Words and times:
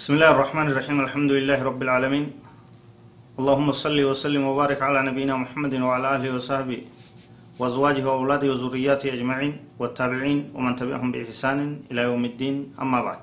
بسم 0.00 0.16
الله 0.16 0.30
الرحمن 0.36 0.66
الرحيم 0.72 0.98
الحمد 1.06 1.30
لله 1.36 1.58
رب 1.70 1.80
العالمين 1.86 2.24
اللهم 3.40 3.68
صل 3.84 3.98
وسلم 4.10 4.42
وبارك 4.50 4.80
على 4.88 5.00
نبينا 5.08 5.34
محمد 5.36 5.74
وعلى 5.86 6.06
اله 6.16 6.28
وصحبه 6.36 6.80
وازواجه 7.60 8.04
واولاده 8.08 8.46
وذرياته 8.52 9.06
اجمعين 9.16 9.52
والتابعين 9.80 10.38
ومن 10.56 10.72
تبعهم 10.80 11.08
باحسان 11.12 11.58
إلى 11.90 12.00
يوم 12.08 12.22
الدين 12.30 12.56
اما 12.82 12.98
بعد 13.06 13.20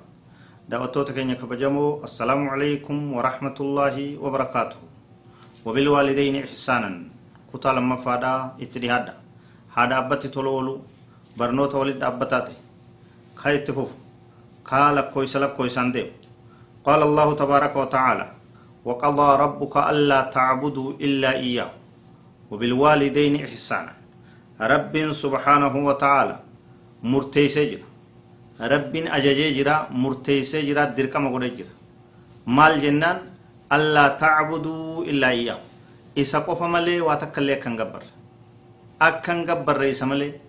دعوتك 0.70 1.18
كينيا 1.18 1.42
كبجمو 1.42 2.06
السلام 2.08 2.42
عليكم 2.54 2.98
ورحمه 3.18 3.58
الله 3.66 3.96
وبركاته 4.24 4.78
وبالوالدين 5.66 6.36
احسانا 6.46 6.92
كتا 7.50 7.70
لما 7.78 7.96
فادا 8.06 8.34
اتدهادا 8.64 9.14
هذا 9.78 9.96
ابتي 9.98 10.28
تولولو 10.30 10.74
برنوتا 11.40 11.78
ولد 11.82 12.04
ابتاتي 12.12 12.56
خايت 13.42 13.68
فوف 13.78 13.92
كالك 14.70 15.06
كويس 15.14 15.34
لك 15.42 15.52
كويس 15.58 15.80
ديو 15.98 16.27
قال 16.88 17.02
الله 17.04 17.28
تبارك 17.36 17.74
وتعالى 17.76 18.28
وقضى 18.88 19.30
ربك 19.44 19.76
ألا 19.92 20.20
تعبدوا 20.32 20.90
إلا 21.06 21.32
إياه 21.36 21.72
وبالوالدين 22.52 23.44
إحسانا. 23.44 23.94
رب 24.56 24.96
سبحانه 25.12 25.74
وتعالى 25.88 26.36
مرتي 27.04 27.46
سجر 27.52 27.82
رب 28.74 28.94
أججي 28.96 29.48
جرا 29.58 29.76
مرتي 29.92 30.48
سجرا 30.48 30.84
دركم 30.96 31.24
جرا. 31.36 31.72
مال 32.48 32.74
جنان 32.80 33.18
ألا 33.76 34.06
تعبدوا 34.24 35.04
إلا 35.12 35.30
إياه. 35.30 35.60
إسا 36.18 36.40
قف 36.48 36.62
ملي 36.64 37.04
واتكالي 37.04 37.56
كان 37.56 37.76
قبر. 37.76 38.04
أكن 39.02 39.38
قبر 39.50 39.76
رئيس 39.78 40.04
ملي. 40.08 40.40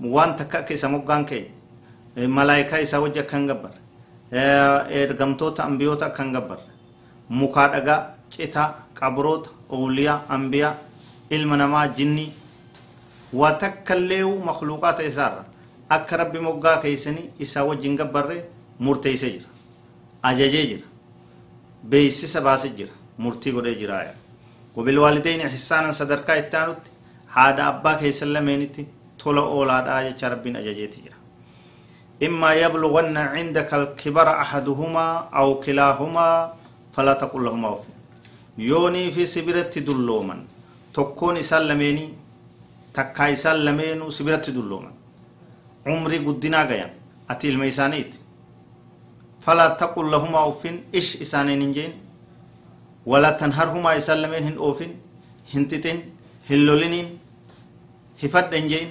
وان 0.00 0.38
تكأك 0.38 0.72
إسا 0.72 0.88
مقان 0.88 1.26
كي. 1.26 1.50
ملايكا 2.16 2.82
إسا 2.82 2.98
وجه 3.02 3.26
قبر. 3.26 3.74
Ergamtoota 4.32 5.64
ambiyoota 5.64 6.10
kan 6.10 6.32
gabbarre 6.32 6.62
mukaa 7.28 7.68
dhagaa 7.74 8.00
citaa 8.30 8.68
qabroota 9.00 9.50
awliyaa 9.72 10.22
ambiyaa 10.28 10.74
ilma 11.30 11.56
namaa 11.56 11.86
jinnii 11.88 12.32
waa 13.40 13.52
takkalleewu 13.52 14.34
makluuqaata 14.48 15.02
isaarra 15.10 15.44
akka 15.88 16.16
rabbi 16.16 16.38
moggaa 16.48 16.76
keeysanii 16.82 17.30
isaa 17.46 17.64
wajjin 17.70 17.96
gabbarre 17.96 18.44
murteeyse 18.78 19.30
jira 19.30 19.48
ajajee 20.22 20.66
jira 20.66 20.86
beeysisa 21.90 22.40
baase 22.40 22.68
jira 22.78 22.92
murtii 23.18 23.52
godhee 23.52 23.74
jiraaya 23.80 24.14
wabilwaalideyni 24.76 25.44
ihsaanan 25.54 25.92
sadarkaa 26.00 26.36
itti 26.42 26.56
aanutti 26.56 26.90
haadha 27.36 27.66
abbaa 27.72 27.94
keeysan 28.02 28.32
lameenitti 28.36 28.86
tola 29.24 29.40
oolaadhaa 29.56 30.02
jecha 30.06 30.28
rabbiin 30.34 30.56
ajajeeti 30.62 31.00
jira 31.04 31.16
إما 32.27 32.49
يبلغن 32.53 33.17
عندك 33.17 33.69
الكبر 33.73 34.27
أحدهما 34.43 35.07
أو 35.39 35.47
كلاهما 35.63 36.27
فلا 36.95 37.13
تقل 37.13 37.43
لهما 37.45 37.69
أف 37.73 37.83
يوني 38.57 39.11
في 39.15 39.23
سبرة 39.25 39.71
دلوما 39.87 40.37
تكون 40.93 41.35
سلميني 41.41 42.05
تكا 42.93 43.27
يسلمينو 43.33 44.09
سبرة 44.17 44.45
دلوما 44.57 44.91
عمري 45.87 46.17
قدنا 46.27 46.61
قيام 46.69 46.91
أتي 47.31 47.47
الميسانيت 47.49 48.11
فلا 49.45 49.67
تقل 49.81 50.05
لهما 50.11 50.39
أف 50.49 50.63
إش 50.95 51.07
إسانين 51.23 51.71
جين 51.71 51.93
ولا 53.05 53.31
تنهرهما 53.39 53.93
يسلمين 53.99 54.43
هن 54.43 54.55
أوفين 54.57 54.91
هنتتين 55.53 55.97
هلولين 56.49 56.95
هفت 58.23 58.53
جين 58.53 58.87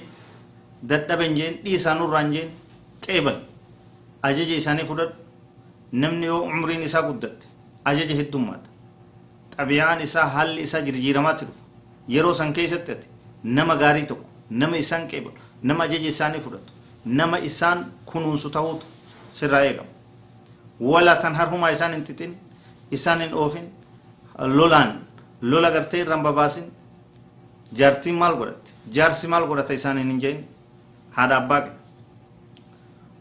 ددبن 0.89 1.33
جين 1.37 1.53
إيسانو 1.67 2.05
رانجين 2.09 2.49
qeebal 3.06 3.38
ajaja 4.28 4.54
isaanii 4.60 4.86
fudhadhu 4.90 5.14
namni 6.02 6.26
yoo 6.32 6.40
umriin 6.52 6.82
isaa 6.88 7.02
guddatte 7.08 7.46
ajaja 7.92 8.14
heddummaata 8.20 8.68
xabiyaan 9.56 10.00
isaa 10.06 10.26
haalli 10.36 10.62
isaa 10.68 10.80
jirjiiramaatti 10.86 11.44
dhufa 11.48 11.62
yeroo 12.14 12.34
san 12.40 12.52
keessatti 12.58 12.92
ati 12.96 13.06
nama 13.58 13.76
gaarii 13.82 14.06
tokko 14.12 14.26
nama 14.62 14.76
isaan 14.84 15.08
qeebalu 15.12 15.36
nama 15.70 15.84
ajaja 15.88 16.08
isaanii 16.14 16.40
fudhatu 16.46 16.72
nama 17.20 17.38
isaan 17.50 17.84
kunuunsu 18.12 18.50
ta'uutu 18.56 18.86
sirraa 19.38 19.62
eegama 19.68 19.90
wala 20.92 21.16
tan 21.24 21.34
harhumaa 21.40 21.70
isaan 21.76 21.92
hin 21.96 22.04
xixin 22.08 22.32
isaan 22.98 23.20
hin 23.26 23.34
oofin 23.44 23.66
lolaan 24.58 24.90
lola 25.52 25.70
gartee 25.76 26.00
irraan 26.04 26.22
babaasin 26.26 26.66
jaartiin 27.78 28.16
maal 28.22 28.36
godhatte 28.40 28.70
jaarsi 28.98 29.26
maal 29.34 29.46
godhata 29.50 29.72
isaan 29.80 29.98
hin 30.02 30.20
hin 30.26 30.44
haadha 31.18 31.36
abbaa 31.42 31.60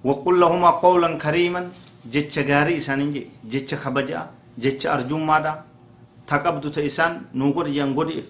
وقل 0.04 0.40
لهما 0.40 0.70
قولا 0.84 1.10
كريما 1.24 1.62
جتش 2.14 2.36
غاري 2.40 2.78
إسانين 2.78 3.12
جي 3.14 3.24
جتش 3.52 3.74
خبجا 3.84 4.22
جتش 4.64 4.84
أرجوم 4.88 5.28
مادا. 5.28 5.54
تقبض 6.28 6.72
تيسان 6.72 7.22
نوغر 7.40 7.68
ينغر 7.68 8.08
إف 8.20 8.28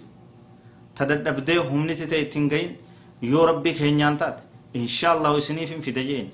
تددبدي 0.98 1.58
همني 1.58 1.94
تتين 1.96 2.46
غين 2.52 2.72
يو 3.22 3.44
ربي 3.50 3.72
كهنيان 3.78 4.18
تات. 4.18 4.38
إن 4.76 4.88
شاء 4.88 5.18
الله 5.18 5.38
إسنيف 5.38 5.72
في 5.86 5.92
دجين. 5.92 6.30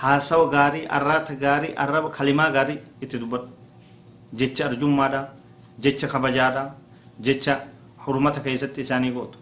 هاسو 0.00 0.42
غاري 0.54 0.82
أرات 0.96 1.28
غاري 1.42 1.70
أرب 1.78 2.10
كلمة 2.16 2.44
غاري 2.54 2.76
إتدبر. 3.02 3.42
جتش 4.38 4.62
أرجوم 4.62 4.96
مادا 4.96 5.22
جتش 5.82 6.04
خبجادا 6.12 6.64
جتش 7.20 7.46
حرمة 7.98 8.36
كيست 8.44 8.78
إساني 8.78 9.10
قوت 9.10 9.34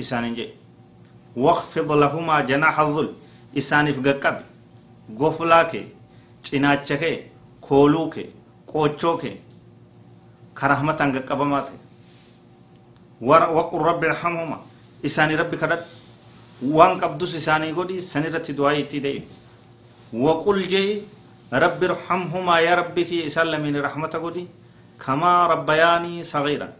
إسانين 0.00 0.34
جي 0.34 0.48
واخفض 1.36 1.92
لهما 1.92 2.40
جناح 2.40 2.80
الظل 2.80 3.08
isaaniif 3.54 3.98
gaqqabe 4.06 4.42
goflaa 5.20 5.64
kee 5.72 5.86
cinaacha 6.44 6.96
kee 7.02 7.16
kooluu 7.60 8.08
kee 8.14 8.28
qoochoo 8.72 9.16
kee 9.22 9.36
karahmatan 10.54 11.12
gaqqabamaa 11.16 11.62
ta'e 11.68 11.78
waqul 13.56 13.84
rabbi 13.90 14.06
irhamhuma 14.12 14.58
isaanii 15.02 15.36
rabbi 15.42 15.56
kadhadhu 15.56 15.86
waan 16.78 16.98
qabdus 17.00 17.34
isaanii 17.40 17.72
godhi 17.72 18.00
san 18.00 18.24
irratti 18.28 18.52
du'aa 18.58 18.74
itti 18.82 19.00
deebi 19.00 19.28
waqul 20.26 20.62
jee 20.72 21.02
rabbi 21.64 21.86
irhamhumaa 21.90 22.60
yaa 22.66 22.76
rabbi 22.82 23.04
kiyya 23.10 23.26
isaan 23.30 23.50
lamiin 23.54 23.80
rahmata 23.88 24.18
godhi 24.18 24.44
kamaa 24.98 25.48
rabbayaanii 25.54 26.24
sagiiran 26.32 26.72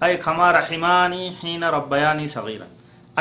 ay 0.00 0.16
kamaa 0.26 0.52
rahimaanii 0.58 1.30
hiina 1.42 1.70
rabbayaanii 1.70 2.28
sagiiran 2.36 2.68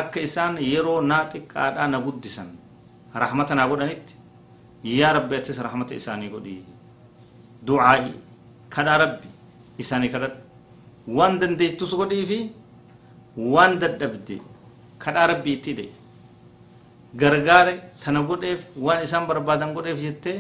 akka 0.02 0.20
isaan 0.28 0.58
yeroo 0.74 1.02
naa 1.12 1.24
xiqqaadhaa 1.34 1.88
na 1.94 2.00
guddisan 2.06 2.50
rahmata 3.24 3.54
naa 3.60 3.68
godhanitti 3.72 4.14
yaa 5.00 5.14
rabbi 5.18 5.36
attis 5.40 5.58
rahmata 5.68 5.94
isaanii 6.02 6.30
godhi 6.36 6.56
du'aa'i 7.68 8.12
kadhaa 8.76 8.98
rabbi 9.04 9.28
isaanii 9.84 10.12
kadhadhu 10.16 10.40
waan 11.18 11.40
dandeettus 11.42 11.92
godhii 12.02 12.26
fi 12.32 12.40
waan 13.54 13.80
dadhabde 13.82 14.36
kadhaa 15.04 15.28
rabbi 15.34 15.52
itti 15.58 15.74
de 15.80 15.86
gargaare 17.22 17.74
tana 18.04 18.22
godheef 18.30 18.62
waan 18.86 19.04
isaan 19.08 19.28
barbaadan 19.30 19.74
godheef 19.78 20.00
jettee 20.06 20.38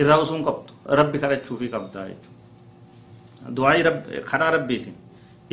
irraa 0.00 0.18
usuun 0.24 0.42
qabdu 0.48 0.72
rabbi 0.98 1.18
kadhachuufii 1.24 1.70
qabdaa 1.74 2.04
jechuudha 2.10 3.52
du'aa'i 3.56 3.82
kadhaa 4.30 4.50
rabbiitiin 4.56 4.96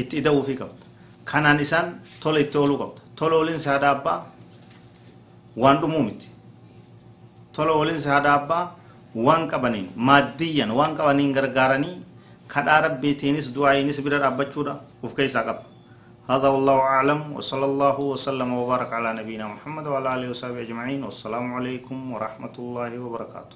itti 0.02 0.16
ida'uufii 0.22 0.58
qabda 0.62 0.84
kanaan 1.32 1.60
isaan 1.66 1.88
tola 2.24 2.40
itti 2.46 2.58
ooluu 2.62 2.78
qabda 2.84 3.02
tola 3.20 3.36
waliin 3.42 3.60
haadha 3.70 3.90
abbaa 3.96 4.18
waan 5.64 5.78
dhumuu 5.82 6.04
miti 6.08 6.28
tola 7.56 7.74
waliin 7.80 8.04
haadha 8.12 8.32
abbaa 8.40 8.64
waan 9.28 9.44
qabaniin 9.52 9.88
maaddiyyan 10.10 10.72
waan 10.80 10.96
qabaniin 11.00 11.34
gargaaranii 11.38 11.96
kadhaa 12.54 12.80
rabbiitiinis 12.88 13.48
du'aayinis 13.56 14.00
bira 14.06 14.20
dhaabbachuudha 14.24 14.74
uf 15.04 15.14
keessaa 15.20 15.46
qaba 15.50 15.64
هذا 16.34 16.48
والله 16.54 16.78
أعلم 16.96 17.20
وصلى 17.42 17.66
الله 17.72 17.98
وسلم 18.14 18.50
وبارك 18.60 18.90
على 18.98 19.10
نبينا 19.20 19.46
محمد 19.54 19.86
وعلى 19.92 20.08
آله 20.16 20.28
وصحبه 20.30 20.62
أجمعين 20.62 21.02
والسلام 21.08 21.46
عليكم 21.58 21.98
ورحمة 22.14 22.56
الله 22.62 22.92
وبركاته 23.06 23.56